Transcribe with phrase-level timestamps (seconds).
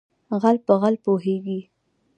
[0.21, 1.59] ـ غل په غل پوهېږي.